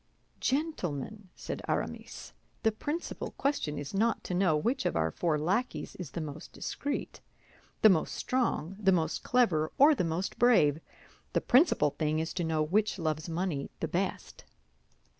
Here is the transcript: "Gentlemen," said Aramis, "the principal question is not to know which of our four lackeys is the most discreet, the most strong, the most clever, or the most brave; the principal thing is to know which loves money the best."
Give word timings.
"Gentlemen," 0.39 1.29
said 1.35 1.61
Aramis, 1.67 2.33
"the 2.63 2.71
principal 2.71 3.33
question 3.37 3.77
is 3.77 3.93
not 3.93 4.23
to 4.23 4.33
know 4.33 4.57
which 4.57 4.83
of 4.87 4.95
our 4.95 5.11
four 5.11 5.37
lackeys 5.37 5.95
is 5.97 6.09
the 6.09 6.19
most 6.19 6.51
discreet, 6.51 7.21
the 7.83 7.89
most 7.89 8.15
strong, 8.15 8.75
the 8.79 8.91
most 8.91 9.21
clever, 9.21 9.71
or 9.77 9.93
the 9.93 10.03
most 10.03 10.39
brave; 10.39 10.79
the 11.33 11.41
principal 11.41 11.91
thing 11.91 12.17
is 12.17 12.33
to 12.33 12.43
know 12.43 12.63
which 12.63 12.97
loves 12.97 13.29
money 13.29 13.69
the 13.79 13.87
best." 13.87 14.43